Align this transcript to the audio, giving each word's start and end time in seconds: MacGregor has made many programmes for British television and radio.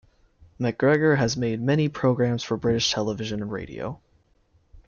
MacGregor 0.57 1.17
has 1.17 1.37
made 1.37 1.61
many 1.61 1.87
programmes 1.87 2.41
for 2.41 2.57
British 2.57 2.91
television 2.91 3.39
and 3.43 3.51
radio. 3.51 4.01